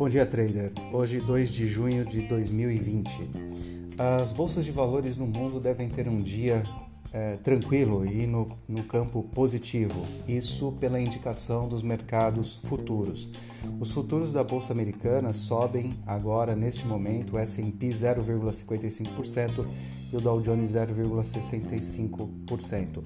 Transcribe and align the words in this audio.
Bom 0.00 0.08
dia, 0.08 0.24
trader. 0.24 0.72
Hoje, 0.94 1.20
2 1.20 1.52
de 1.52 1.66
junho 1.66 2.06
de 2.06 2.22
2020. 2.22 3.28
As 3.98 4.32
bolsas 4.32 4.64
de 4.64 4.72
valores 4.72 5.18
no 5.18 5.26
mundo 5.26 5.60
devem 5.60 5.90
ter 5.90 6.08
um 6.08 6.22
dia 6.22 6.64
é, 7.12 7.36
tranquilo 7.36 8.06
e 8.06 8.26
no, 8.26 8.48
no 8.66 8.82
campo 8.84 9.22
positivo, 9.22 10.06
isso 10.26 10.72
pela 10.80 10.98
indicação 10.98 11.68
dos 11.68 11.82
mercados 11.82 12.58
futuros. 12.64 13.28
Os 13.78 13.92
futuros 13.92 14.32
da 14.32 14.42
Bolsa 14.42 14.72
Americana 14.72 15.34
sobem 15.34 15.94
agora, 16.06 16.56
neste 16.56 16.86
momento, 16.86 17.34
o 17.34 17.38
S&P 17.38 17.88
0,55% 17.88 19.66
e 20.10 20.16
o 20.16 20.20
Dow 20.20 20.40
Jones 20.40 20.72
0,65%. 20.72 22.98
Uh, 22.98 23.02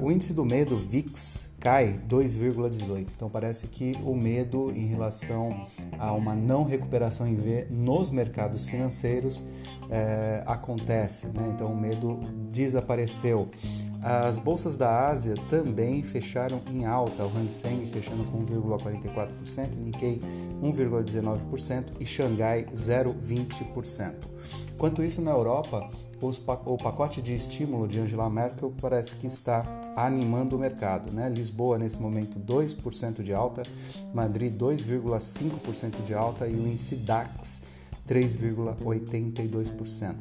o 0.00 0.12
índice 0.12 0.34
do 0.34 0.44
medo, 0.44 0.78
VIX, 0.78 1.53
cai 1.64 1.98
2,18. 2.06 3.06
Então 3.16 3.30
parece 3.30 3.68
que 3.68 3.96
o 4.04 4.14
medo 4.14 4.70
em 4.70 4.84
relação 4.84 5.66
a 5.98 6.12
uma 6.12 6.36
não 6.36 6.62
recuperação 6.62 7.26
em 7.26 7.36
V 7.36 7.66
nos 7.70 8.10
mercados 8.10 8.68
financeiros 8.68 9.42
é, 9.88 10.42
acontece. 10.46 11.28
Né? 11.28 11.50
Então 11.54 11.72
o 11.72 11.76
medo 11.76 12.20
desapareceu. 12.52 13.48
As 14.06 14.38
bolsas 14.38 14.76
da 14.76 15.08
Ásia 15.08 15.34
também 15.48 16.02
fecharam 16.02 16.60
em 16.70 16.84
alta, 16.84 17.24
o 17.24 17.28
Hang 17.28 17.50
Seng 17.50 17.86
fechando 17.86 18.22
com 18.24 18.44
1,44%, 18.44 19.76
Nikkei 19.76 20.20
1,19% 20.62 21.86
e 21.98 22.04
Xangai 22.04 22.66
0,20%. 22.66 24.12
Enquanto 24.74 25.02
isso, 25.02 25.22
na 25.22 25.30
Europa, 25.30 25.88
os, 26.20 26.36
o 26.66 26.76
pacote 26.76 27.22
de 27.22 27.34
estímulo 27.34 27.88
de 27.88 27.98
Angela 27.98 28.28
Merkel 28.28 28.74
parece 28.78 29.16
que 29.16 29.26
está 29.26 29.64
animando 29.96 30.56
o 30.56 30.58
mercado. 30.58 31.10
Né? 31.10 31.30
Lisboa, 31.30 31.78
nesse 31.78 31.98
momento, 31.98 32.38
2% 32.38 33.22
de 33.22 33.32
alta, 33.32 33.62
Madrid 34.12 34.54
2,5% 34.54 36.04
de 36.04 36.12
alta 36.12 36.46
e 36.46 36.52
o 36.52 36.68
índice 36.68 36.96
DAX 36.96 37.62
3,82%. 38.06 40.14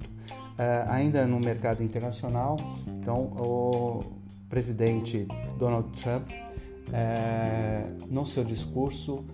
Uh, 0.53 0.89
ainda 0.89 1.25
no 1.25 1.39
mercado 1.39 1.83
internacional, 1.83 2.57
então 2.87 3.21
o 3.39 4.03
presidente 4.47 5.27
Donald 5.57 5.89
Trump, 5.99 6.29
uh, 6.29 8.07
no 8.07 8.25
seu 8.25 8.43
discurso, 8.43 9.25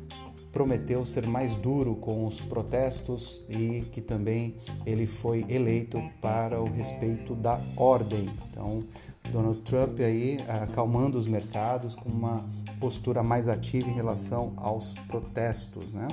prometeu 0.52 1.06
ser 1.06 1.28
mais 1.28 1.56
duro 1.56 1.96
com 1.96 2.26
os 2.26 2.42
protestos 2.42 3.44
e 3.50 3.82
que 3.92 4.02
também 4.02 4.56
ele 4.86 5.06
foi 5.06 5.46
eleito 5.48 6.02
para 6.22 6.62
o 6.62 6.70
respeito 6.70 7.36
da 7.36 7.60
ordem. 7.76 8.30
Então, 8.50 8.84
Donald 9.32 9.60
Trump 9.60 10.00
aí 10.00 10.40
acalmando 10.48 11.18
os 11.18 11.28
mercados 11.28 11.96
com 11.96 12.10
uma 12.10 12.44
postura 12.80 13.22
mais 13.22 13.48
ativa 13.48 13.88
em 13.88 13.94
relação 13.94 14.54
aos 14.58 14.94
protestos, 15.08 15.94
né? 15.94 16.08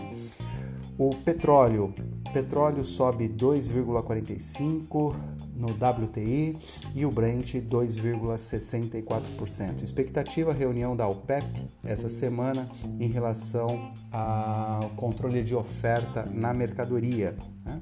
O 0.99 1.11
petróleo, 1.11 1.95
petróleo 2.33 2.83
sobe 2.83 3.29
2,45 3.29 5.15
no 5.55 5.67
WTI 5.69 6.57
e 6.95 7.05
o 7.05 7.11
Brent 7.11 7.57
2,64%. 7.57 9.83
Expectativa 9.83 10.55
reunião 10.55 10.97
da 10.97 11.07
OPEP 11.07 11.67
essa 11.85 12.09
semana 12.09 12.67
em 12.99 13.09
relação 13.09 13.91
ao 14.11 14.89
controle 14.97 15.43
de 15.43 15.55
oferta 15.55 16.25
na 16.25 16.55
mercadoria. 16.55 17.37
Né? 17.63 17.79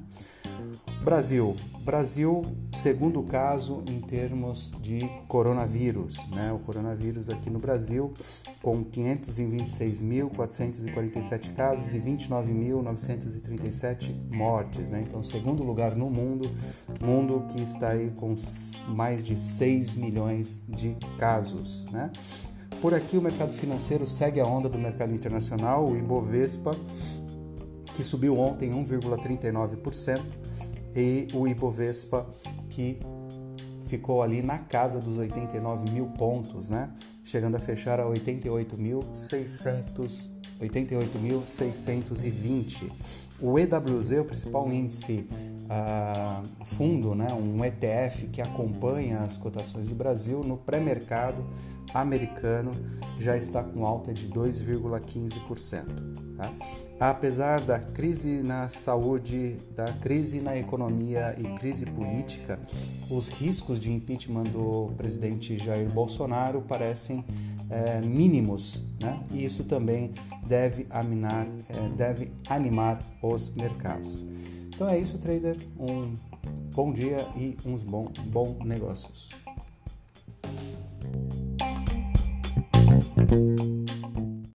Brasil. 1.05 1.55
Brasil, 1.83 2.43
segundo 2.73 3.21
caso 3.21 3.83
em 3.87 4.01
termos 4.01 4.73
de 4.81 5.07
coronavírus, 5.27 6.17
né? 6.29 6.51
O 6.51 6.57
coronavírus 6.57 7.29
aqui 7.29 7.47
no 7.47 7.59
Brasil, 7.59 8.11
com 8.63 8.83
526.447 8.83 11.53
casos 11.53 11.93
e 11.93 11.99
29.937 11.99 14.15
mortes, 14.31 14.93
né? 14.93 15.05
Então, 15.07 15.21
segundo 15.21 15.61
lugar 15.61 15.95
no 15.95 16.09
mundo, 16.09 16.49
mundo 16.99 17.45
que 17.49 17.61
está 17.61 17.89
aí 17.89 18.11
com 18.15 18.33
mais 18.87 19.21
de 19.21 19.39
6 19.39 19.97
milhões 19.97 20.59
de 20.67 20.97
casos, 21.19 21.85
né? 21.91 22.09
Por 22.81 22.95
aqui, 22.95 23.15
o 23.15 23.21
mercado 23.21 23.53
financeiro 23.53 24.07
segue 24.07 24.39
a 24.39 24.47
onda 24.47 24.67
do 24.67 24.79
mercado 24.79 25.13
internacional, 25.13 25.87
o 25.87 25.95
Ibovespa, 25.95 26.75
que 27.93 28.03
subiu 28.03 28.39
ontem 28.39 28.71
1,39% 28.71 30.44
e 30.95 31.27
o 31.33 31.47
Ibovespa 31.47 32.27
que 32.69 32.99
ficou 33.87 34.21
ali 34.23 34.41
na 34.41 34.57
casa 34.57 34.99
dos 34.99 35.17
89 35.17 35.91
mil 35.91 36.07
pontos, 36.07 36.69
né? 36.69 36.91
Chegando 37.23 37.55
a 37.55 37.59
fechar 37.59 37.99
a 37.99 38.05
88.600 38.05 40.33
88.620. 40.59 42.91
O 43.39 43.59
EWZ, 43.59 44.11
o 44.19 44.25
principal 44.25 44.71
índice 44.71 45.27
uh, 45.65 46.65
fundo, 46.65 47.13
né, 47.13 47.33
um 47.33 47.63
ETF 47.63 48.27
que 48.27 48.41
acompanha 48.41 49.19
as 49.19 49.37
cotações 49.37 49.87
do 49.89 49.95
Brasil, 49.95 50.43
no 50.43 50.57
pré-mercado 50.57 51.45
americano 51.93 52.71
já 53.17 53.37
está 53.37 53.63
com 53.63 53.85
alta 53.85 54.13
de 54.13 54.27
2,15%. 54.27 55.85
Tá? 56.37 56.51
Apesar 56.99 57.61
da 57.61 57.79
crise 57.79 58.41
na 58.43 58.67
saúde, 58.67 59.57
da 59.73 59.93
crise 59.93 60.41
na 60.41 60.57
economia 60.57 61.33
e 61.37 61.43
crise 61.57 61.85
política, 61.85 62.59
os 63.09 63.29
riscos 63.29 63.79
de 63.79 63.91
impeachment 63.91 64.45
do 64.45 64.91
presidente 64.97 65.57
Jair 65.57 65.89
Bolsonaro 65.89 66.61
parecem 66.61 67.23
é, 67.69 68.01
mínimos, 68.01 68.83
né? 69.01 69.21
e 69.31 69.43
isso 69.43 69.63
também 69.63 70.11
deve, 70.47 70.85
aminar, 70.89 71.47
é, 71.69 71.89
deve 71.89 72.31
animar 72.49 73.01
os 73.21 73.53
mercados. 73.55 74.25
Então 74.67 74.87
é 74.89 74.99
isso, 74.99 75.17
trader. 75.17 75.57
Um 75.79 76.15
bom 76.73 76.91
dia 76.91 77.27
e 77.35 77.57
uns 77.65 77.81
bons 77.81 78.11
bom 78.19 78.57
negócios. 78.63 79.29